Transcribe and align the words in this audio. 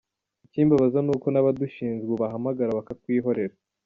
Ikimbabaza 0.45 0.99
ni 1.03 1.11
uko 1.15 1.27
n’abadushinzwe 1.29 2.09
ubahamagara 2.13 2.77
bakakwihorera. 2.79 3.55